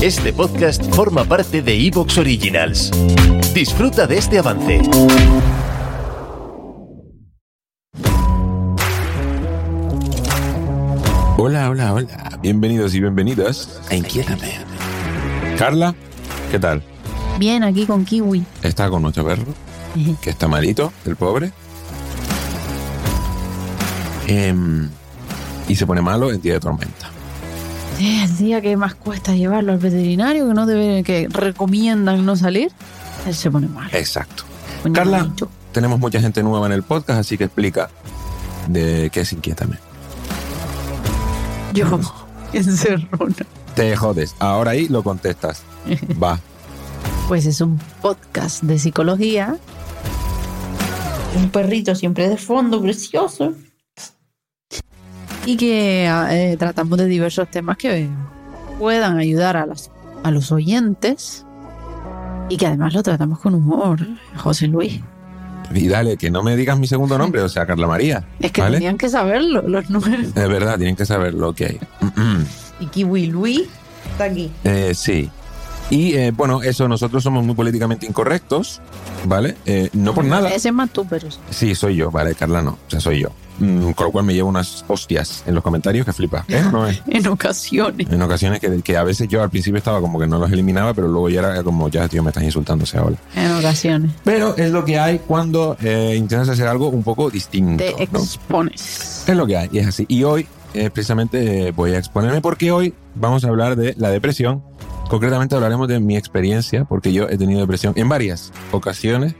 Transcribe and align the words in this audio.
Este 0.00 0.32
podcast 0.32 0.80
forma 0.94 1.24
parte 1.24 1.60
de 1.60 1.74
Evox 1.88 2.18
Originals. 2.18 2.92
Disfruta 3.52 4.06
de 4.06 4.18
este 4.18 4.38
avance. 4.38 4.80
Hola, 11.36 11.68
hola, 11.68 11.94
hola. 11.94 12.38
Bienvenidos 12.40 12.94
y 12.94 13.00
bienvenidas 13.00 13.80
a 13.90 13.96
Inquiétame. 13.96 14.58
Carla, 15.58 15.96
¿qué 16.52 16.60
tal? 16.60 16.80
Bien, 17.40 17.64
aquí 17.64 17.84
con 17.84 18.04
Kiwi. 18.04 18.44
Está 18.62 18.88
con 18.88 19.02
nuestro 19.02 19.24
perro, 19.24 19.52
que 20.22 20.30
está 20.30 20.46
malito, 20.46 20.92
el 21.06 21.16
pobre. 21.16 21.50
Em, 24.28 24.88
y 25.66 25.74
se 25.74 25.84
pone 25.84 26.02
malo 26.02 26.30
en 26.30 26.40
día 26.40 26.52
de 26.52 26.60
tormenta. 26.60 27.17
Es 27.98 28.30
el 28.30 28.36
día 28.36 28.60
que 28.60 28.76
más 28.76 28.94
cuesta 28.94 29.34
llevarlo 29.34 29.72
al 29.72 29.78
veterinario, 29.78 30.46
que 30.46 30.54
no 30.54 30.66
debe, 30.66 31.02
que 31.02 31.26
recomiendan 31.28 32.24
no 32.24 32.36
salir, 32.36 32.70
él 33.26 33.34
se 33.34 33.50
pone 33.50 33.66
mal. 33.66 33.88
Exacto. 33.92 34.44
Carla, 34.92 35.28
tenemos 35.72 35.98
mucha 35.98 36.20
gente 36.20 36.42
nueva 36.42 36.66
en 36.66 36.72
el 36.72 36.82
podcast, 36.82 37.20
así 37.20 37.36
que 37.36 37.44
explica 37.44 37.90
de 38.68 39.10
qué 39.12 39.20
es 39.22 39.32
Inquiétame. 39.32 39.78
Yo, 41.74 41.86
encerrona. 42.52 43.34
Te 43.74 43.96
jodes. 43.96 44.34
Ahora 44.38 44.72
ahí 44.72 44.88
lo 44.88 45.02
contestas. 45.02 45.62
Va. 46.22 46.38
Pues 47.26 47.46
es 47.46 47.60
un 47.60 47.78
podcast 48.00 48.62
de 48.62 48.78
psicología. 48.78 49.56
Un 51.36 51.50
perrito 51.50 51.94
siempre 51.94 52.28
de 52.28 52.36
fondo, 52.36 52.80
precioso. 52.80 53.54
Y 55.48 55.56
que 55.56 56.06
eh, 56.06 56.56
tratamos 56.58 56.98
de 56.98 57.06
diversos 57.06 57.50
temas 57.50 57.78
que 57.78 58.06
puedan 58.78 59.16
ayudar 59.16 59.56
a, 59.56 59.64
las, 59.64 59.90
a 60.22 60.30
los 60.30 60.52
oyentes. 60.52 61.46
Y 62.50 62.58
que 62.58 62.66
además 62.66 62.92
lo 62.92 63.02
tratamos 63.02 63.38
con 63.38 63.54
humor, 63.54 64.06
José 64.36 64.66
Luis. 64.66 65.00
Y 65.72 65.88
dale, 65.88 66.18
que 66.18 66.30
no 66.30 66.42
me 66.42 66.54
digas 66.54 66.78
mi 66.78 66.86
segundo 66.86 67.16
nombre, 67.16 67.40
o 67.40 67.48
sea, 67.48 67.64
Carla 67.64 67.86
María. 67.86 68.26
Es 68.40 68.52
que 68.52 68.60
¿vale? 68.60 68.76
tenían 68.76 68.98
que 68.98 69.08
saberlo, 69.08 69.62
los 69.62 69.88
números. 69.88 70.26
Es 70.26 70.34
verdad, 70.34 70.76
tienen 70.76 70.96
que 70.96 71.06
saberlo, 71.06 71.48
ok. 71.48 71.62
Y 72.80 72.86
Kiwi 72.88 73.28
Luis 73.28 73.62
está 74.12 74.24
aquí. 74.24 74.50
Eh, 74.64 74.92
sí. 74.94 75.30
Y 75.90 76.14
eh, 76.14 76.32
bueno, 76.32 76.62
eso, 76.62 76.86
nosotros 76.86 77.22
somos 77.22 77.44
muy 77.44 77.54
políticamente 77.54 78.06
incorrectos, 78.06 78.80
¿vale? 79.24 79.56
Eh, 79.64 79.88
no 79.94 80.14
por 80.14 80.24
nada. 80.24 80.48
Ese 80.50 80.68
es 80.68 80.74
más 80.74 80.90
tú, 80.90 81.06
pero 81.08 81.28
sí. 81.50 81.74
Soy 81.74 81.96
yo, 81.96 82.10
vale, 82.10 82.34
Carla 82.34 82.60
no, 82.60 82.72
o 82.72 82.90
sea, 82.90 83.00
soy 83.00 83.20
yo. 83.20 83.30
Mm, 83.58 83.90
con 83.92 84.06
lo 84.06 84.12
cual 84.12 84.24
me 84.24 84.34
llevo 84.34 84.48
unas 84.48 84.84
hostias 84.86 85.42
en 85.46 85.54
los 85.54 85.64
comentarios 85.64 86.06
que 86.06 86.12
flipa. 86.12 86.44
¿Eh? 86.48 86.62
¿No 86.70 86.86
es? 86.86 87.02
en 87.08 87.26
ocasiones. 87.26 88.06
En 88.10 88.22
ocasiones 88.22 88.60
que, 88.60 88.82
que 88.82 88.96
a 88.96 89.02
veces 89.02 89.28
yo 89.28 89.42
al 89.42 89.50
principio 89.50 89.78
estaba 89.78 90.00
como 90.00 90.18
que 90.18 90.26
no 90.26 90.38
los 90.38 90.50
eliminaba, 90.52 90.94
pero 90.94 91.08
luego 91.08 91.28
ya 91.28 91.40
era 91.40 91.62
como, 91.62 91.88
ya, 91.88 92.08
tío, 92.08 92.22
me 92.22 92.30
estás 92.30 92.44
insultando, 92.44 92.84
o 92.84 92.86
sea, 92.86 93.02
hola. 93.02 93.16
En 93.34 93.52
ocasiones. 93.52 94.12
Pero 94.24 94.56
es 94.56 94.70
lo 94.70 94.84
que 94.84 94.98
hay 94.98 95.18
cuando 95.20 95.76
eh, 95.80 96.14
intentas 96.16 96.48
hacer 96.50 96.68
algo 96.68 96.88
un 96.88 97.02
poco 97.02 97.30
distinto. 97.30 97.82
Te 97.82 98.08
¿no? 98.12 98.18
expones. 98.18 99.24
Es 99.26 99.36
lo 99.36 99.46
que 99.46 99.56
hay, 99.56 99.68
y 99.72 99.78
es 99.78 99.88
así. 99.88 100.04
Y 100.08 100.22
hoy, 100.22 100.46
eh, 100.74 100.90
precisamente, 100.90 101.68
eh, 101.68 101.72
voy 101.72 101.92
a 101.92 101.98
exponerme 101.98 102.40
porque 102.40 102.70
hoy 102.70 102.94
vamos 103.14 103.44
a 103.44 103.48
hablar 103.48 103.76
de 103.76 103.94
la 103.96 104.10
depresión. 104.10 104.62
Concretamente 105.08 105.54
hablaremos 105.54 105.88
de 105.88 106.00
mi 106.00 106.16
experiencia, 106.16 106.84
porque 106.84 107.12
yo 107.12 107.28
he 107.28 107.38
tenido 107.38 107.60
depresión 107.60 107.94
en 107.96 108.08
varias 108.08 108.52
ocasiones, 108.72 109.34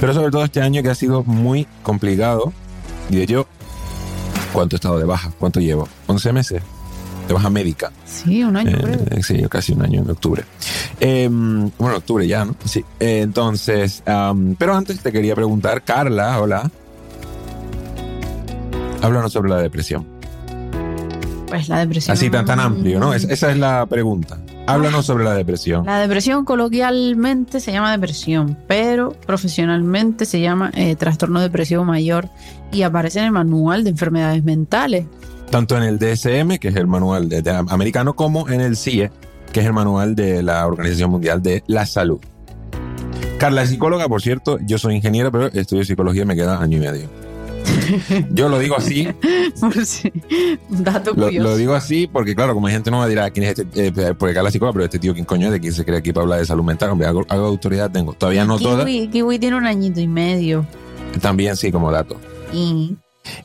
pero 0.00 0.14
sobre 0.14 0.30
todo 0.30 0.44
este 0.44 0.62
año 0.62 0.82
que 0.82 0.88
ha 0.88 0.94
sido 0.94 1.22
muy 1.24 1.66
complicado. 1.82 2.52
Y 3.10 3.16
de 3.16 3.22
hecho, 3.24 3.46
¿cuánto 4.52 4.76
he 4.76 4.78
estado 4.78 4.98
de 4.98 5.04
baja? 5.04 5.30
¿Cuánto 5.38 5.60
llevo? 5.60 5.88
¿11 6.06 6.32
meses? 6.32 6.62
De 7.26 7.34
baja 7.34 7.50
médica. 7.50 7.92
Sí, 8.06 8.42
un 8.42 8.56
año. 8.56 8.78
Eh, 9.10 9.22
sí, 9.22 9.42
casi 9.50 9.72
un 9.74 9.82
año 9.82 10.00
en 10.00 10.10
octubre. 10.10 10.44
Eh, 11.00 11.28
bueno, 11.30 11.96
octubre 11.98 12.26
ya, 12.26 12.46
¿no? 12.46 12.54
Sí. 12.64 12.82
Eh, 12.98 13.20
entonces, 13.22 14.02
am, 14.06 14.56
pero 14.58 14.74
antes 14.74 15.00
te 15.00 15.12
quería 15.12 15.34
preguntar, 15.34 15.82
Carla, 15.84 16.40
hola. 16.40 16.70
Háblanos 19.02 19.32
sobre 19.32 19.50
la 19.50 19.58
depresión. 19.58 20.06
Pues 21.48 21.68
la 21.68 21.78
depresión. 21.80 22.14
Así 22.14 22.30
tan, 22.30 22.46
tan 22.46 22.58
amplio, 22.60 22.98
¿no? 22.98 23.12
Es- 23.12 23.24
esa 23.24 23.50
es 23.50 23.58
la 23.58 23.84
pregunta. 23.86 24.38
Háblanos 24.68 25.06
sobre 25.06 25.24
la 25.24 25.34
depresión. 25.34 25.86
La 25.86 25.98
depresión 25.98 26.44
coloquialmente 26.44 27.60
se 27.60 27.72
llama 27.72 27.92
depresión, 27.92 28.56
pero 28.66 29.12
profesionalmente 29.26 30.24
se 30.26 30.40
llama 30.40 30.70
eh, 30.74 30.94
trastorno 30.96 31.40
depresivo 31.40 31.84
mayor 31.84 32.28
y 32.70 32.82
aparece 32.82 33.18
en 33.20 33.26
el 33.26 33.32
manual 33.32 33.82
de 33.84 33.90
enfermedades 33.90 34.44
mentales. 34.44 35.06
Tanto 35.50 35.76
en 35.76 35.82
el 35.84 35.98
DSM, 35.98 36.58
que 36.58 36.68
es 36.68 36.76
el 36.76 36.86
manual 36.86 37.28
de- 37.28 37.40
de- 37.42 37.50
americano, 37.50 38.14
como 38.14 38.48
en 38.50 38.60
el 38.60 38.76
CIE, 38.76 39.10
que 39.52 39.60
es 39.60 39.66
el 39.66 39.72
manual 39.72 40.14
de 40.14 40.42
la 40.42 40.66
Organización 40.66 41.10
Mundial 41.10 41.42
de 41.42 41.64
la 41.66 41.86
Salud. 41.86 42.20
Carla 43.38 43.62
es 43.62 43.70
psicóloga, 43.70 44.08
por 44.08 44.20
cierto, 44.20 44.58
yo 44.66 44.78
soy 44.78 44.96
ingeniero, 44.96 45.30
pero 45.32 45.46
estudio 45.46 45.84
psicología 45.84 46.22
y 46.22 46.26
me 46.26 46.34
queda 46.36 46.60
año 46.60 46.76
y 46.76 46.80
medio. 46.80 47.08
Yo 48.30 48.48
lo 48.48 48.58
digo 48.58 48.76
así, 48.76 49.06
dato 50.68 51.10
Lo, 51.14 51.24
curioso. 51.26 51.48
lo 51.48 51.56
digo 51.56 51.74
así 51.74 52.06
porque, 52.06 52.34
claro, 52.34 52.54
como 52.54 52.66
hay 52.66 52.74
gente 52.74 52.90
no 52.90 52.98
va 52.98 53.04
a 53.04 53.08
dirá 53.08 53.30
quién 53.30 53.46
es 53.46 53.58
este, 53.58 53.86
eh, 53.86 54.14
porque 54.18 54.34
Carla 54.34 54.48
es 54.48 54.52
psicóloga, 54.52 54.72
pero 54.74 54.84
este 54.84 54.98
tío, 54.98 55.12
¿quién 55.14 55.24
coño 55.24 55.46
es? 55.46 55.52
¿De 55.52 55.60
quién 55.60 55.72
se 55.72 55.84
cree 55.84 55.98
aquí 55.98 56.12
para 56.12 56.24
hablar 56.24 56.38
de 56.40 56.46
salud 56.46 56.64
mental? 56.64 56.90
Hombre, 56.90 57.06
algo, 57.06 57.24
algo 57.28 57.44
de 57.44 57.50
autoridad 57.50 57.90
tengo. 57.90 58.12
Todavía 58.12 58.44
no 58.44 58.58
toda. 58.58 58.84
Kiwi, 58.84 59.08
Kiwi 59.08 59.38
tiene 59.38 59.56
un 59.56 59.66
añito 59.66 60.00
y 60.00 60.08
medio. 60.08 60.66
También 61.20 61.56
sí, 61.56 61.72
como 61.72 61.90
dato. 61.90 62.20
Y 62.52 62.96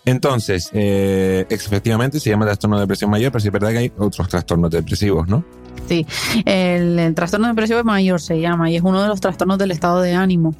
Entonces, 0.05 0.69
eh, 0.73 1.45
efectivamente 1.49 2.19
se 2.19 2.29
llama 2.29 2.45
trastorno 2.45 2.77
de 2.77 2.81
depresión 2.81 3.09
mayor, 3.09 3.31
pero 3.31 3.41
sí 3.41 3.47
es 3.47 3.53
verdad 3.53 3.71
que 3.71 3.77
hay 3.79 3.91
otros 3.97 4.27
trastornos 4.27 4.71
depresivos, 4.71 5.27
¿no? 5.27 5.43
Sí, 5.87 6.05
el, 6.45 6.97
el 6.99 7.13
trastorno 7.15 7.47
depresivo 7.47 7.83
mayor 7.83 8.21
se 8.21 8.39
llama 8.39 8.69
y 8.69 8.77
es 8.77 8.81
uno 8.83 9.01
de 9.01 9.07
los 9.09 9.19
trastornos 9.19 9.57
del 9.57 9.71
estado 9.71 10.01
de 10.01 10.13
ánimo. 10.13 10.55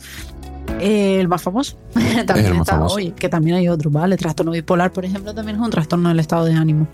Eh, 0.85 1.19
El 1.21 1.27
más 1.29 1.41
famoso. 1.41 1.77
también 2.25 2.47
el 2.47 2.53
más 2.55 2.61
está, 2.61 2.73
famoso. 2.73 2.97
que 3.15 3.29
también 3.29 3.55
hay 3.55 3.69
otros, 3.69 3.91
¿vale? 3.93 4.15
El 4.15 4.19
trastorno 4.21 4.51
bipolar, 4.51 4.91
por 4.91 5.05
ejemplo, 5.05 5.33
también 5.33 5.55
es 5.57 5.63
un 5.63 5.69
trastorno 5.71 6.09
del 6.09 6.19
estado 6.19 6.43
de 6.45 6.53
ánimo. 6.53 6.87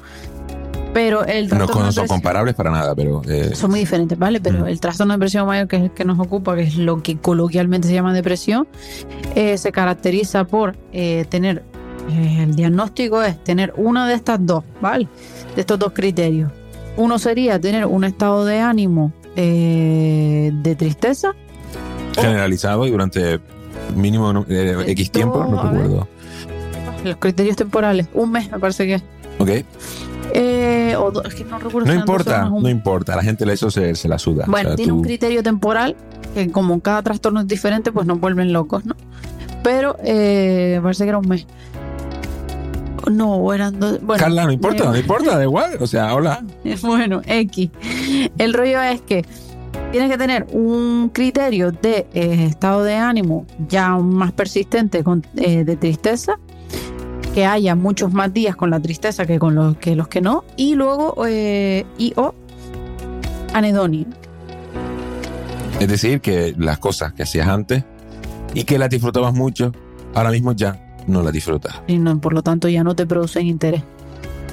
Pero 0.94 1.24
el 1.26 1.48
No, 1.50 1.58
trastorno 1.58 1.86
no 1.86 1.92
son 1.92 2.08
comparables 2.08 2.54
para 2.56 2.72
nada, 2.72 2.94
pero 2.96 3.22
eh, 3.28 3.52
son 3.56 3.72
muy 3.72 3.80
diferentes, 3.80 4.18
¿vale? 4.18 4.40
Pero 4.42 4.60
Mm. 4.64 4.68
el 4.68 4.80
trastorno 4.80 5.14
depresivo 5.14 5.46
mayor, 5.46 5.68
que 5.68 5.76
es 5.78 5.82
el 5.84 5.92
que 5.92 6.04
nos 6.06 6.20
ocupa, 6.20 6.56
que 6.56 6.64
es 6.64 6.78
lo 6.78 7.02
que 7.02 7.18
coloquialmente 7.18 7.88
se 7.88 7.94
llama 7.96 8.14
depresión, 8.14 8.68
eh, 9.36 9.58
se 9.58 9.72
caracteriza 9.72 10.46
por 10.46 10.76
eh, 10.94 11.26
tener, 11.30 11.64
el 12.10 12.56
diagnóstico 12.56 13.22
es 13.24 13.44
tener 13.44 13.74
una 13.78 14.08
de 14.08 14.16
estas 14.16 14.44
dos, 14.46 14.64
¿vale? 14.82 15.08
De 15.56 15.62
estos 15.62 15.78
dos 15.80 15.94
criterios. 15.94 16.52
Uno 16.98 17.18
sería 17.20 17.60
tener 17.60 17.86
un 17.86 18.04
estado 18.04 18.46
de 18.46 18.60
ánimo 18.60 19.14
de 19.36 20.76
tristeza. 20.78 21.34
generalizado 22.16 22.86
y 22.88 22.92
durante 22.92 23.40
mínimo 23.96 24.46
eh, 24.48 24.84
X 24.88 25.12
tiempo, 25.12 25.44
no 25.46 25.62
recuerdo. 25.64 26.08
Los 27.04 27.16
criterios 27.18 27.56
temporales, 27.56 28.08
un 28.14 28.32
mes 28.32 28.52
me 28.52 28.60
parece 28.60 28.86
que. 28.86 28.96
Ok, 29.40 29.50
Eh, 30.34 30.96
o 30.98 31.24
es 31.24 31.34
que 31.34 31.46
no 31.46 31.58
recuerdo 31.60 31.88
no 31.88 31.94
importa, 31.94 32.50
un 32.52 32.64
no 32.64 32.70
importa, 32.70 33.16
la 33.16 33.24
gente 33.24 33.52
eso 33.52 33.72
se, 33.72 33.96
se 33.96 34.08
la 34.08 34.20
suda. 34.20 34.46
Bueno, 34.48 34.70
O 34.70 34.72
sea, 34.72 34.76
tiene 34.76 34.92
un 34.92 35.02
criterio 35.02 35.42
temporal 35.42 35.96
que 36.34 36.52
como 36.52 36.80
cada 36.82 37.02
trastorno 37.02 37.40
es 37.42 37.48
diferente, 37.48 37.92
pues 37.92 38.06
nos 38.06 38.20
vuelven 38.20 38.54
locos, 38.54 38.86
¿no? 38.86 38.96
Pero 39.64 39.98
eh, 40.04 40.80
parece 40.84 41.04
que 41.04 41.10
era 41.10 41.18
un 41.18 41.28
mes. 41.28 41.48
No, 43.10 43.54
eran 43.54 43.80
dos. 43.80 44.00
Bueno, 44.02 44.22
Carla, 44.22 44.46
no 44.46 44.52
importa, 44.52 44.84
eh, 44.84 44.88
no 44.88 44.98
importa, 44.98 45.38
da 45.38 45.44
igual. 45.44 45.78
O 45.80 45.88
sea, 45.88 46.14
hola. 46.14 46.44
bueno, 46.82 47.22
X. 47.26 47.70
El 48.38 48.54
rollo 48.54 48.82
es 48.82 49.02
que 49.02 49.26
tienes 49.92 50.12
que 50.12 50.18
tener 50.18 50.48
un 50.52 51.10
criterio 51.10 51.72
de 51.72 52.08
eh, 52.14 52.46
estado 52.46 52.84
de 52.84 52.96
ánimo 52.96 53.46
ya 53.68 53.98
más 53.98 54.32
persistente 54.32 55.04
con, 55.04 55.26
eh, 55.36 55.64
de 55.64 55.76
tristeza, 55.78 56.40
que 57.34 57.46
haya 57.46 57.76
muchos 57.76 58.14
más 58.14 58.34
días 58.34 58.56
con 58.56 58.70
la 58.70 58.80
tristeza 58.80 59.26
que 59.26 59.40
con 59.40 59.56
los 59.56 59.78
que, 59.78 59.96
los 59.96 60.08
que 60.08 60.22
no, 60.22 60.44
y 60.56 60.76
luego 60.76 61.16
eh, 61.28 61.86
y 61.98 62.14
o 62.16 62.34
anedonia. 63.54 64.06
Es 65.80 65.88
decir, 65.88 66.22
que 66.22 66.54
las 66.58 66.78
cosas 66.80 67.14
que 67.14 67.24
hacías 67.24 67.48
antes 67.48 67.84
y 68.54 68.64
que 68.64 68.78
las 68.78 68.90
disfrutabas 68.90 69.34
mucho, 69.34 69.72
ahora 70.14 70.32
mismo 70.32 70.52
ya 70.52 70.80
no 71.08 71.24
las 71.24 71.34
disfrutas. 71.34 71.82
y 71.88 71.98
no, 71.98 72.20
por 72.20 72.34
lo 72.34 72.44
tanto 72.44 72.68
ya 72.68 72.84
no 72.84 72.96
te 72.96 73.06
producen 73.06 73.48
interés. 73.48 73.84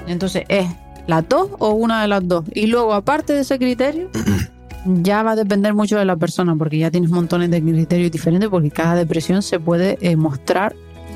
Entonces 0.06 0.44
es 0.48 0.66
las 1.06 1.28
dos 1.28 1.50
o 1.58 1.70
una 1.70 2.02
de 2.02 2.08
las 2.08 2.26
dos. 2.26 2.44
Y 2.54 2.66
luego, 2.66 2.94
aparte 2.94 3.32
de 3.32 3.40
ese 3.40 3.58
criterio, 3.58 4.08
ya 5.02 5.22
va 5.22 5.32
a 5.32 5.36
depender 5.36 5.74
mucho 5.74 5.98
de 5.98 6.04
la 6.04 6.16
persona, 6.16 6.54
porque 6.56 6.78
ya 6.78 6.90
tienes 6.90 7.10
montones 7.10 7.50
de 7.50 7.60
criterios 7.62 8.10
diferentes, 8.10 8.48
porque 8.48 8.70
cada 8.70 8.94
depresión 8.94 9.42
se 9.42 9.58
puede 9.60 9.98
eh, 10.00 10.16
mostrar 10.16 10.74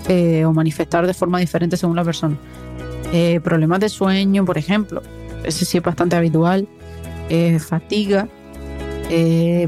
eh, 0.08 0.44
o 0.44 0.52
manifestar 0.52 1.06
de 1.06 1.14
forma 1.14 1.38
diferente 1.38 1.76
según 1.76 1.96
la 1.96 2.04
persona. 2.04 2.36
Eh, 3.12 3.40
problemas 3.42 3.80
de 3.80 3.88
sueño, 3.88 4.44
por 4.44 4.58
ejemplo, 4.58 5.02
ese 5.44 5.64
sí 5.64 5.78
es 5.78 5.82
bastante 5.82 6.16
habitual. 6.16 6.68
Fatiga, 7.60 8.26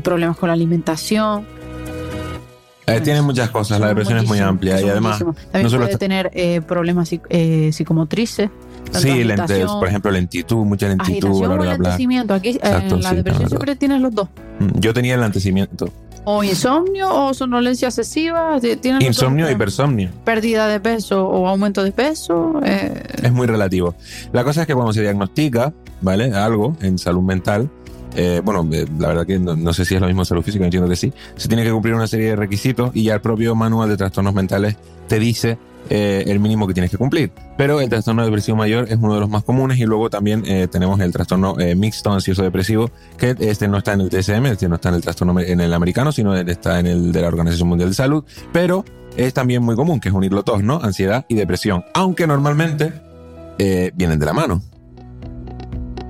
problemas 0.02 0.36
con 0.36 0.48
la 0.48 0.54
alimentación. 0.54 1.46
Tiene 3.04 3.22
muchas 3.22 3.50
cosas, 3.50 3.78
la 3.78 3.88
depresión 3.88 4.18
es 4.18 4.26
muy 4.26 4.40
amplia 4.40 4.80
y 4.80 4.88
además. 4.88 5.24
También 5.52 5.72
no 5.72 5.78
puede 5.78 5.96
tener 5.96 6.30
eh, 6.34 6.60
problemas 6.60 7.12
psic- 7.12 7.72
psicomotrices, 7.72 8.50
Sí, 8.92 9.24
lentes, 9.24 9.66
por 9.70 9.88
ejemplo, 9.88 10.10
lentitud, 10.10 10.64
mucha 10.64 10.88
lentitud 10.88 11.12
agitación 11.28 11.42
la 11.42 11.48
o 11.48 11.52
hora 11.54 11.64
de 11.64 11.70
hablar. 11.70 11.80
lentecimiento. 11.92 12.34
Aquí 12.34 12.48
eh, 12.50 12.54
Exacto, 12.62 12.94
en 12.96 13.02
la 13.02 13.10
sí, 13.10 13.16
depresión 13.16 13.48
siempre 13.48 13.76
tienes 13.76 14.00
los 14.02 14.14
dos. 14.14 14.28
Mm, 14.58 14.78
Yo 14.80 14.92
tenía 14.92 15.14
el 15.14 15.20
lentecimiento. 15.20 15.88
O 16.24 16.44
insomnio 16.44 17.08
o 17.12 17.34
somnolencia 17.34 17.88
excesiva. 17.88 18.58
tienes 18.60 19.02
Insomnio 19.04 19.48
y 19.48 19.52
hipersomnio. 19.54 20.10
Pérdida 20.24 20.68
de 20.68 20.78
peso 20.78 21.26
o 21.26 21.48
aumento 21.48 21.82
de 21.82 21.90
peso. 21.92 22.60
eh, 22.64 23.02
Es 23.22 23.32
muy 23.32 23.46
relativo. 23.46 23.94
La 24.32 24.44
cosa 24.44 24.60
es 24.62 24.66
que 24.66 24.74
cuando 24.74 24.92
se 24.92 25.00
diagnostica, 25.00 25.72
¿vale? 26.00 26.32
Algo 26.32 26.76
en 26.80 26.96
salud 26.98 27.22
mental, 27.22 27.68
eh, 28.14 28.40
bueno, 28.44 28.68
eh, 28.72 28.86
la 28.98 29.08
verdad 29.08 29.26
que 29.26 29.38
no, 29.40 29.56
no 29.56 29.72
sé 29.72 29.84
si 29.84 29.94
es 29.96 30.00
lo 30.00 30.06
mismo 30.06 30.22
en 30.22 30.26
salud 30.26 30.42
física, 30.42 30.64
entiendo 30.64 30.88
que 30.88 30.96
sí, 30.96 31.12
se 31.34 31.48
tiene 31.48 31.64
que 31.64 31.72
cumplir 31.72 31.94
una 31.94 32.06
serie 32.06 32.28
de 32.28 32.36
requisitos 32.36 32.90
y 32.94 33.04
ya 33.04 33.14
el 33.14 33.20
propio 33.20 33.54
manual 33.56 33.88
de 33.88 33.96
trastornos 33.96 34.34
mentales 34.34 34.76
te 35.08 35.18
dice 35.18 35.58
eh, 35.90 36.24
el 36.26 36.40
mínimo 36.40 36.66
que 36.66 36.74
tienes 36.74 36.90
que 36.90 36.98
cumplir. 36.98 37.32
Pero 37.56 37.80
el 37.80 37.88
trastorno 37.88 38.24
depresivo 38.24 38.56
mayor 38.56 38.86
es 38.88 38.96
uno 38.96 39.14
de 39.14 39.20
los 39.20 39.28
más 39.28 39.44
comunes 39.44 39.78
y 39.78 39.84
luego 39.84 40.10
también 40.10 40.44
eh, 40.46 40.68
tenemos 40.70 41.00
el 41.00 41.12
trastorno 41.12 41.58
eh, 41.58 41.74
mixto 41.74 42.12
ansioso 42.12 42.42
depresivo, 42.42 42.90
que 43.18 43.36
este 43.38 43.68
no 43.68 43.78
está 43.78 43.92
en 43.92 44.02
el 44.02 44.08
TSM, 44.08 44.46
este 44.46 44.68
no 44.68 44.76
está 44.76 44.88
en 44.88 44.96
el 44.96 45.02
trastorno 45.02 45.38
en 45.40 45.60
el 45.60 45.72
americano, 45.74 46.12
sino 46.12 46.34
está 46.34 46.80
en 46.80 46.86
el 46.86 47.12
de 47.12 47.20
la 47.20 47.28
Organización 47.28 47.68
Mundial 47.68 47.90
de 47.90 47.94
Salud, 47.94 48.24
pero 48.52 48.84
es 49.16 49.34
también 49.34 49.62
muy 49.62 49.76
común, 49.76 50.00
que 50.00 50.08
es 50.08 50.14
unirlo 50.14 50.42
todos, 50.42 50.62
¿no? 50.62 50.80
Ansiedad 50.82 51.26
y 51.28 51.34
depresión, 51.34 51.84
aunque 51.94 52.26
normalmente 52.26 52.92
vienen 53.94 54.18
de 54.18 54.26
la 54.26 54.32
mano. 54.32 54.60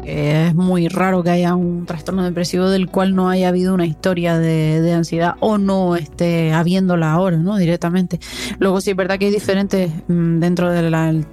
Es 0.05 0.55
muy 0.55 0.89
raro 0.89 1.23
que 1.23 1.31
haya 1.31 1.55
un 1.55 1.87
trastorno 1.87 2.25
depresivo 2.25 2.69
del 2.69 2.89
cual 2.89 3.15
no 3.15 3.29
haya 3.29 3.49
habido 3.49 3.73
una 3.73 3.87
historia 3.87 4.39
de, 4.39 4.93
ansiedad 4.93 5.35
o 5.41 5.59
no 5.59 5.97
esté 5.97 6.53
habiéndola 6.53 7.13
ahora, 7.13 7.37
¿no? 7.37 7.57
Directamente. 7.57 8.19
Luego 8.59 8.81
sí 8.81 8.91
es 8.91 8.97
verdad 8.97 9.19
que 9.19 9.27
hay 9.27 9.33
diferentes 9.33 9.91
mm, 10.09 10.41
dentro 10.41 10.71
del 10.71 11.27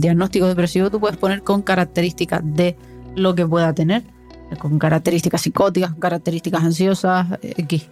diagnóstico 0.00 0.46
depresivo, 0.46 0.90
tú 0.90 1.00
puedes 1.00 1.16
poner 1.16 1.42
con 1.42 1.62
características 1.62 2.40
de 2.44 2.76
lo 3.14 3.34
que 3.34 3.46
pueda 3.46 3.72
tener, 3.72 4.02
con 4.58 4.78
características 4.78 5.42
psicóticas, 5.42 5.94
características 5.98 6.64
ansiosas, 6.64 7.26
X. 7.42 7.86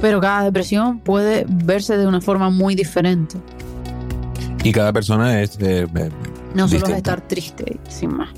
Pero 0.00 0.20
cada 0.20 0.44
depresión 0.44 1.00
puede 1.00 1.44
verse 1.46 1.98
de 1.98 2.06
una 2.06 2.22
forma 2.22 2.48
muy 2.48 2.74
diferente. 2.74 3.36
Y 4.64 4.72
cada 4.72 4.92
persona 4.92 5.42
es... 5.42 5.58
eh, 5.60 5.86
No 6.54 6.68
solo 6.68 6.86
es 6.86 6.92
estar 6.96 7.20
triste, 7.20 7.78
sin 7.88 8.16
más. 8.16 8.30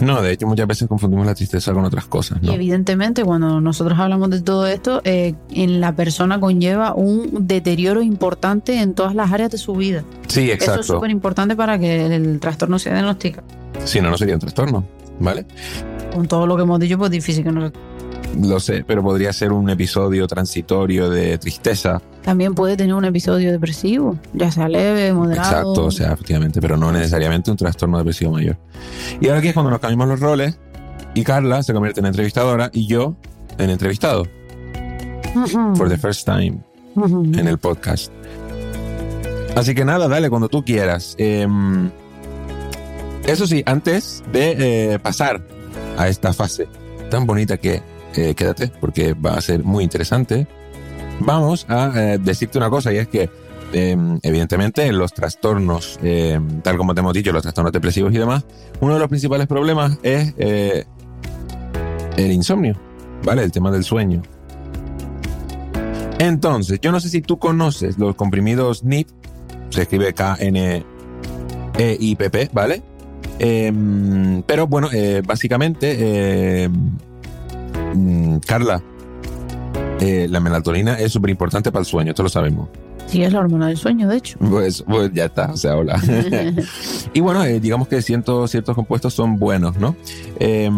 no, 0.00 0.20
de 0.20 0.32
hecho 0.32 0.46
muchas 0.46 0.66
veces 0.66 0.88
confundimos 0.88 1.26
la 1.26 1.34
tristeza 1.34 1.72
con 1.72 1.84
otras 1.84 2.06
cosas, 2.06 2.38
Y 2.42 2.50
evidentemente 2.50 3.24
cuando 3.24 3.60
nosotros 3.60 3.98
hablamos 3.98 4.30
de 4.30 4.40
todo 4.40 4.66
esto, 4.66 5.00
eh, 5.04 5.34
en 5.50 5.80
la 5.80 5.94
persona 5.94 6.40
conlleva 6.40 6.94
un 6.94 7.46
deterioro 7.46 8.02
importante 8.02 8.80
en 8.80 8.94
todas 8.94 9.14
las 9.14 9.32
áreas 9.32 9.50
de 9.50 9.58
su 9.58 9.74
vida. 9.74 10.04
Sí, 10.26 10.50
Eso 10.50 10.52
es 10.52 10.62
exacto. 10.62 10.82
súper 10.82 11.10
importante 11.10 11.54
para 11.56 11.78
que 11.78 12.06
el 12.06 12.40
trastorno 12.40 12.78
sea 12.78 12.94
diagnosticado. 12.94 13.46
Si 13.84 14.00
no, 14.00 14.10
no 14.10 14.18
sería 14.18 14.34
un 14.34 14.40
trastorno, 14.40 14.84
¿vale? 15.20 15.46
Con 16.12 16.26
todo 16.28 16.46
lo 16.46 16.56
que 16.56 16.62
hemos 16.62 16.80
dicho, 16.80 16.98
pues 16.98 17.10
difícil 17.10 17.44
que 17.44 17.52
no. 17.52 17.72
Lo 18.42 18.58
sé, 18.60 18.84
pero 18.86 19.02
podría 19.02 19.32
ser 19.32 19.52
un 19.52 19.70
episodio 19.70 20.26
transitorio 20.26 21.08
de 21.08 21.38
tristeza. 21.38 22.00
También 22.24 22.54
puede 22.54 22.76
tener 22.76 22.94
un 22.94 23.04
episodio 23.04 23.52
depresivo, 23.52 24.18
ya 24.32 24.50
sea 24.50 24.66
leve, 24.66 25.12
moderado. 25.12 25.50
Exacto, 25.50 25.84
o 25.84 25.90
sea, 25.90 26.12
efectivamente, 26.14 26.60
pero 26.60 26.76
no 26.76 26.90
necesariamente 26.90 27.50
un 27.50 27.56
trastorno 27.58 27.98
depresivo 27.98 28.32
mayor. 28.32 28.56
Y 29.20 29.28
ahora 29.28 29.40
aquí 29.40 29.48
es 29.48 29.54
cuando 29.54 29.70
nos 29.70 29.80
cambiamos 29.80 30.08
los 30.08 30.20
roles 30.20 30.58
y 31.14 31.22
Carla 31.22 31.62
se 31.62 31.74
convierte 31.74 32.00
en 32.00 32.06
entrevistadora 32.06 32.70
y 32.72 32.86
yo 32.86 33.14
en 33.58 33.68
entrevistado, 33.68 34.26
for 35.74 35.88
the 35.88 35.98
first 35.98 36.24
time 36.24 36.64
en 36.96 37.46
el 37.46 37.58
podcast. 37.58 38.10
Así 39.54 39.74
que 39.74 39.84
nada, 39.84 40.08
dale 40.08 40.30
cuando 40.30 40.48
tú 40.48 40.64
quieras. 40.64 41.14
Em, 41.18 41.90
eso 43.26 43.46
sí, 43.46 43.62
antes 43.66 44.22
de 44.32 44.94
eh, 44.94 44.98
pasar 44.98 45.42
a 45.96 46.08
esta 46.08 46.32
fase 46.32 46.68
tan 47.10 47.26
bonita 47.26 47.58
que 47.58 47.82
eh, 48.16 48.34
quédate, 48.34 48.68
porque 48.80 49.14
va 49.14 49.34
a 49.34 49.40
ser 49.40 49.62
muy 49.62 49.84
interesante, 49.84 50.46
vamos 51.20 51.66
a 51.68 51.92
eh, 51.94 52.18
decirte 52.18 52.58
una 52.58 52.68
cosa 52.70 52.92
y 52.92 52.98
es 52.98 53.08
que 53.08 53.30
em, 53.72 54.18
evidentemente 54.22 54.86
en 54.86 54.98
los 54.98 55.12
trastornos, 55.12 55.98
em, 56.02 56.60
tal 56.62 56.76
como 56.76 56.94
te 56.94 57.00
hemos 57.00 57.12
dicho, 57.14 57.32
los 57.32 57.42
trastornos 57.42 57.72
depresivos 57.72 58.12
y 58.14 58.18
demás, 58.18 58.44
uno 58.80 58.94
de 58.94 59.00
los 59.00 59.08
principales 59.08 59.46
problemas 59.46 59.98
es 60.02 60.34
eh, 60.38 60.84
el 62.16 62.32
insomnio, 62.32 62.78
¿vale? 63.24 63.42
El 63.42 63.52
tema 63.52 63.70
del 63.70 63.84
sueño. 63.84 64.22
Entonces, 66.18 66.80
yo 66.80 66.92
no 66.92 67.00
sé 67.00 67.08
si 67.08 67.20
tú 67.22 67.38
conoces 67.38 67.98
los 67.98 68.14
comprimidos 68.14 68.84
NIP, 68.84 69.08
se 69.70 69.82
escribe 69.82 70.14
K-N-E-I-P-P, 70.14 70.90
¿vale? 72.52 72.82
Em, 73.40 74.42
pero 74.42 74.68
bueno, 74.68 74.88
eh, 74.92 75.22
básicamente, 75.26 76.70
mm, 77.94 78.38
Carla, 78.46 78.80
eh, 80.00 80.26
la 80.28 80.40
melatonina 80.40 80.98
es 80.98 81.12
súper 81.12 81.30
importante 81.30 81.70
para 81.70 81.80
el 81.80 81.86
sueño, 81.86 82.10
esto 82.10 82.22
lo 82.22 82.28
sabemos. 82.28 82.68
Sí, 83.06 83.22
es 83.22 83.32
la 83.32 83.40
hormona 83.40 83.68
del 83.68 83.76
sueño, 83.76 84.08
de 84.08 84.16
hecho. 84.16 84.38
Pues, 84.38 84.82
pues 84.82 85.12
ya 85.12 85.26
está, 85.26 85.52
o 85.52 85.56
sea, 85.56 85.76
hola. 85.76 86.00
y 87.14 87.20
bueno, 87.20 87.44
eh, 87.44 87.60
digamos 87.60 87.88
que 87.88 88.02
cientos, 88.02 88.50
ciertos 88.50 88.74
compuestos 88.74 89.14
son 89.14 89.38
buenos, 89.38 89.76
¿no? 89.76 89.94
Eh, 90.40 90.70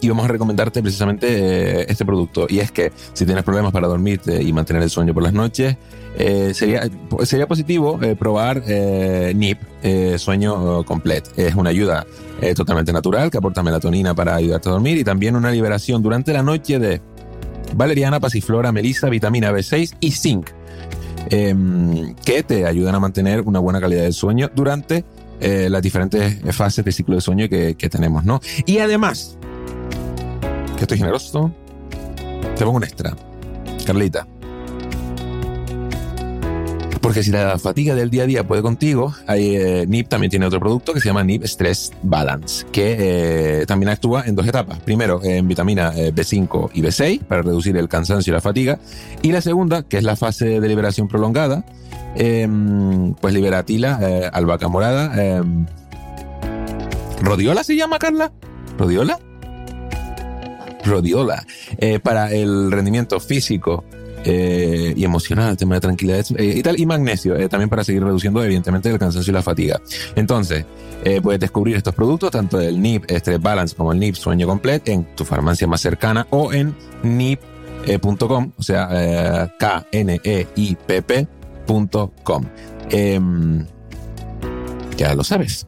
y 0.00 0.08
vamos 0.08 0.24
a 0.24 0.28
recomendarte 0.28 0.82
precisamente 0.82 1.26
eh, 1.28 1.86
este 1.88 2.04
producto. 2.04 2.46
Y 2.48 2.60
es 2.60 2.70
que 2.70 2.92
si 3.14 3.24
tienes 3.24 3.42
problemas 3.42 3.72
para 3.72 3.88
dormirte 3.88 4.42
y 4.42 4.52
mantener 4.52 4.82
el 4.82 4.90
sueño 4.90 5.14
por 5.14 5.22
las 5.22 5.32
noches, 5.32 5.76
sería, 6.52 6.88
sería 7.24 7.48
positivo 7.48 7.98
probar 8.18 8.62
NIP, 9.34 9.58
sueño 10.18 10.80
eh, 10.80 10.84
completo. 10.84 11.30
Es 11.36 11.54
una 11.54 11.70
ayuda 11.70 12.06
totalmente 12.54 12.92
natural 12.92 13.30
que 13.30 13.38
aporta 13.38 13.62
melatonina 13.62 14.14
para 14.14 14.34
ayudarte 14.34 14.68
a 14.68 14.72
dormir 14.72 14.98
y 14.98 15.04
también 15.04 15.36
una 15.36 15.50
liberación 15.50 16.02
durante 16.02 16.32
la 16.32 16.42
noche 16.42 16.78
de 16.78 17.00
valeriana, 17.74 18.20
pasiflora, 18.20 18.72
melisa, 18.72 19.08
vitamina 19.08 19.50
B6 19.52 19.96
y 20.00 20.10
zinc 20.12 20.50
em, 21.30 22.14
que 22.24 22.42
te 22.42 22.66
ayudan 22.66 22.94
a 22.94 23.00
mantener 23.00 23.42
una 23.42 23.58
buena 23.58 23.80
calidad 23.80 24.02
del 24.02 24.12
sueño 24.12 24.50
durante 24.54 25.04
eh, 25.40 25.68
las 25.70 25.82
diferentes 25.82 26.40
fases 26.54 26.84
de 26.84 26.92
ciclo 26.92 27.16
de 27.16 27.20
sueño 27.20 27.48
que, 27.48 27.74
que 27.74 27.88
tenemos, 27.88 28.24
¿no? 28.24 28.40
Y 28.66 28.78
además, 28.78 29.36
que 30.76 30.82
estoy 30.82 30.98
generoso, 30.98 31.52
te 32.56 32.64
pongo 32.64 32.76
un 32.76 32.84
extra, 32.84 33.16
Carlita. 33.84 34.26
Porque 37.12 37.24
si 37.24 37.30
la 37.30 37.58
fatiga 37.58 37.94
del 37.94 38.08
día 38.08 38.22
a 38.22 38.26
día 38.26 38.48
puede 38.48 38.62
contigo, 38.62 39.14
hay, 39.26 39.54
eh, 39.54 39.84
NIP 39.86 40.08
también 40.08 40.30
tiene 40.30 40.46
otro 40.46 40.60
producto 40.60 40.94
que 40.94 41.00
se 41.00 41.08
llama 41.10 41.22
NIP 41.22 41.44
Stress 41.44 41.92
Balance, 42.02 42.64
que 42.72 42.96
eh, 43.60 43.66
también 43.66 43.90
actúa 43.90 44.24
en 44.24 44.34
dos 44.34 44.46
etapas. 44.46 44.80
Primero, 44.80 45.20
en 45.22 45.46
vitamina 45.46 45.92
eh, 45.94 46.10
B5 46.10 46.70
y 46.72 46.80
B6 46.80 47.20
para 47.24 47.42
reducir 47.42 47.76
el 47.76 47.86
cansancio 47.86 48.30
y 48.30 48.34
la 48.34 48.40
fatiga. 48.40 48.78
Y 49.20 49.30
la 49.30 49.42
segunda, 49.42 49.82
que 49.82 49.98
es 49.98 50.04
la 50.04 50.16
fase 50.16 50.58
de 50.58 50.66
liberación 50.66 51.06
prolongada, 51.06 51.66
eh, 52.16 52.48
pues 53.20 53.34
libera 53.34 53.62
tila, 53.62 53.98
eh, 54.00 54.30
albahaca 54.32 54.68
morada. 54.68 55.12
eh, 55.22 55.42
¿Rodiola 57.20 57.62
se 57.62 57.76
llama, 57.76 57.98
Carla? 57.98 58.32
¿Rodiola? 58.78 59.18
Rodiola. 60.82 61.44
eh, 61.76 61.98
para 61.98 62.32
el 62.32 62.72
rendimiento 62.72 63.20
físico 63.20 63.84
eh, 64.24 64.71
y 64.96 65.04
emocional, 65.04 65.56
tema 65.56 65.76
de 65.76 65.80
tranquilidad 65.80 66.24
eh, 66.36 66.54
y 66.56 66.62
tal, 66.62 66.78
y 66.78 66.86
magnesio, 66.86 67.36
eh, 67.36 67.48
también 67.48 67.68
para 67.68 67.84
seguir 67.84 68.02
reduciendo 68.02 68.42
evidentemente 68.42 68.90
el 68.90 68.98
cansancio 68.98 69.30
y 69.30 69.34
la 69.34 69.42
fatiga. 69.42 69.80
Entonces, 70.14 70.64
eh, 71.04 71.20
puedes 71.20 71.40
descubrir 71.40 71.76
estos 71.76 71.94
productos, 71.94 72.30
tanto 72.30 72.60
el 72.60 72.80
NIP 72.80 73.10
Stress 73.10 73.40
Balance 73.40 73.74
como 73.76 73.92
el 73.92 73.98
NIP 73.98 74.14
Sueño 74.14 74.46
Complet, 74.46 74.88
en 74.88 75.04
tu 75.14 75.24
farmacia 75.24 75.66
más 75.66 75.80
cercana 75.80 76.26
o 76.30 76.52
en 76.52 76.74
nip.com, 77.02 78.52
o 78.56 78.62
sea, 78.62 79.48
K-N-E-I-P-P.com. 79.58 80.44
Em, 82.90 83.66
ya 84.96 85.14
lo 85.14 85.24
sabes. 85.24 85.66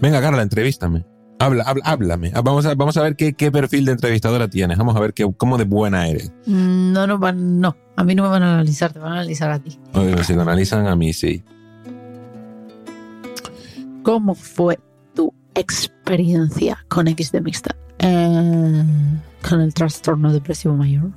Venga, 0.00 0.20
Carla, 0.20 0.42
entrevístame. 0.42 1.04
Habla, 1.40 1.64
habla, 1.64 1.82
háblame. 1.86 2.32
Ah, 2.34 2.42
Vamos 2.42 2.66
a, 2.66 2.74
vamos 2.74 2.96
a 2.98 3.02
ver 3.02 3.16
qué, 3.16 3.32
qué 3.32 3.50
perfil 3.50 3.86
de 3.86 3.92
entrevistadora 3.92 4.48
tienes. 4.48 4.76
Vamos 4.76 4.94
a 4.94 5.00
ver 5.00 5.14
qué, 5.14 5.26
cómo 5.38 5.56
de 5.56 5.64
buena 5.64 6.06
eres. 6.06 6.30
Mm, 6.44 6.92
No, 6.92 7.06
no, 7.06 7.18
van- 7.18 7.58
no. 7.60 7.74
A 7.96 8.04
mí 8.04 8.14
no 8.14 8.24
me 8.24 8.28
van 8.28 8.42
a 8.42 8.54
analizar, 8.54 8.92
te 8.92 8.98
van 8.98 9.12
a 9.12 9.14
analizar 9.16 9.50
a 9.50 9.58
ti. 9.58 9.78
Oye, 9.94 10.14
me 10.14 10.20
psicoanalizan 10.22 10.86
a 10.86 10.94
mí, 10.96 11.14
sí. 11.14 11.42
¿Cómo 14.02 14.34
fue 14.34 14.78
tu 15.14 15.32
experiencia 15.54 16.84
con 16.88 17.08
X 17.08 17.32
de 17.32 17.40
mixta? 17.40 17.74
Eh, 17.98 18.84
con 19.48 19.60
el 19.62 19.72
trastorno 19.72 20.32
depresivo 20.32 20.74
mayor. 20.76 21.10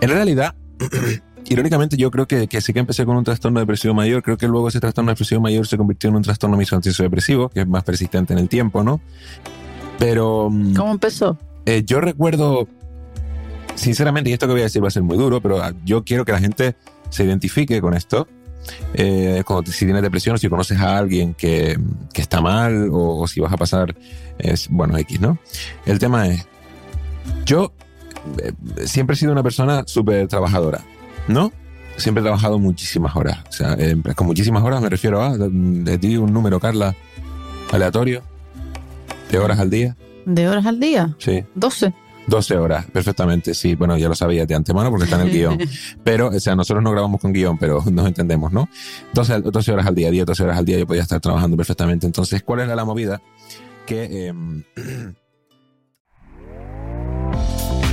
En 0.00 0.08
realidad, 0.10 0.54
irónicamente, 1.48 1.96
yo 1.96 2.10
creo 2.10 2.26
que, 2.26 2.48
que 2.48 2.60
sí 2.60 2.72
que 2.72 2.80
empecé 2.80 3.04
con 3.04 3.16
un 3.16 3.24
trastorno 3.24 3.60
depresivo 3.60 3.94
mayor. 3.94 4.22
Creo 4.22 4.36
que 4.36 4.48
luego 4.48 4.68
ese 4.68 4.80
trastorno 4.80 5.10
depresivo 5.10 5.40
mayor 5.40 5.66
se 5.66 5.76
convirtió 5.76 6.10
en 6.10 6.16
un 6.16 6.22
trastorno 6.22 6.56
misoansioso 6.56 7.02
depresivo, 7.02 7.48
que 7.48 7.60
es 7.60 7.66
más 7.66 7.84
persistente 7.84 8.32
en 8.32 8.38
el 8.38 8.48
tiempo, 8.48 8.82
¿no? 8.82 9.00
Pero 9.98 10.48
mm, 10.50 10.74
¿Cómo 10.74 10.92
empezó? 10.92 11.38
eh, 11.66 11.82
yo 11.84 12.00
recuerdo, 12.00 12.66
sinceramente, 13.74 14.30
y 14.30 14.32
esto 14.32 14.46
que 14.46 14.52
voy 14.52 14.62
a 14.62 14.64
decir 14.64 14.82
va 14.82 14.88
a 14.88 14.90
ser 14.90 15.02
muy 15.02 15.16
duro, 15.16 15.40
pero 15.40 15.62
ah, 15.62 15.72
yo 15.84 16.04
quiero 16.04 16.24
que 16.24 16.32
la 16.32 16.40
gente 16.40 16.76
se 17.10 17.24
identifique 17.24 17.80
con 17.80 17.94
esto, 17.94 18.26
eh, 18.94 19.42
cuando, 19.46 19.70
si 19.70 19.84
tienes 19.84 20.02
depresión, 20.02 20.38
si 20.38 20.48
conoces 20.48 20.78
a 20.80 20.98
alguien 20.98 21.34
que, 21.34 21.78
que 22.12 22.22
está 22.22 22.40
mal 22.40 22.88
o, 22.90 23.18
o, 23.20 23.26
si 23.26 23.40
vas 23.40 23.52
a 23.52 23.56
pasar, 23.56 23.94
es, 24.38 24.68
bueno, 24.68 24.96
X, 24.98 25.20
¿no? 25.20 25.38
El 25.84 25.98
tema 25.98 26.28
es, 26.28 26.46
yo 27.44 27.72
eh, 28.42 28.52
siempre 28.86 29.14
he 29.14 29.18
sido 29.18 29.32
una 29.32 29.42
persona 29.42 29.84
súper 29.86 30.28
trabajadora, 30.28 30.80
¿no? 31.28 31.52
Siempre 31.96 32.20
he 32.20 32.24
trabajado 32.24 32.58
muchísimas 32.58 33.14
horas. 33.16 33.38
O 33.48 33.52
sea, 33.52 33.74
eh, 33.78 33.96
con 34.14 34.26
muchísimas 34.26 34.62
horas 34.62 34.80
me 34.80 34.88
refiero 34.88 35.22
a, 35.22 35.36
de 35.36 35.98
ti 35.98 36.16
un 36.16 36.32
número, 36.32 36.58
Carla, 36.58 36.94
aleatorio, 37.70 38.22
de 39.30 39.38
horas 39.38 39.58
al 39.58 39.70
día. 39.70 39.96
¿De 40.24 40.48
horas 40.48 40.66
al 40.66 40.80
día? 40.80 41.14
Sí. 41.18 41.44
12. 41.54 41.92
12 42.26 42.56
horas, 42.56 42.86
perfectamente, 42.86 43.52
sí. 43.52 43.74
Bueno, 43.74 43.96
ya 43.98 44.08
lo 44.08 44.14
sabía 44.14 44.46
de 44.46 44.54
antemano 44.54 44.90
porque 44.90 45.04
está 45.04 45.20
en 45.20 45.28
el 45.28 45.32
guion. 45.32 45.58
Pero, 46.04 46.28
o 46.28 46.40
sea, 46.40 46.54
nosotros 46.54 46.82
no 46.82 46.92
grabamos 46.92 47.20
con 47.20 47.32
guion, 47.32 47.58
pero 47.58 47.82
nos 47.90 48.06
entendemos, 48.06 48.52
¿no? 48.52 48.68
12, 49.12 49.40
12 49.42 49.72
horas 49.72 49.86
al 49.86 49.94
día, 49.94 50.10
10, 50.10 50.26
12 50.26 50.42
horas 50.44 50.58
al 50.58 50.64
día 50.64 50.78
yo 50.78 50.86
podía 50.86 51.02
estar 51.02 51.20
trabajando 51.20 51.56
perfectamente. 51.56 52.06
Entonces, 52.06 52.42
¿cuál 52.42 52.60
era 52.60 52.76
la 52.76 52.84
movida? 52.84 53.20
Que... 53.86 54.28
Eh, 54.28 54.32